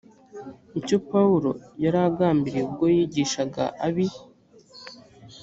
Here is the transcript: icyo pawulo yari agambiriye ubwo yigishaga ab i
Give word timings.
icyo 0.79 0.97
pawulo 1.09 1.49
yari 1.83 1.99
agambiriye 2.09 2.63
ubwo 2.67 2.85
yigishaga 2.95 3.63
ab 3.85 3.95
i 4.05 4.07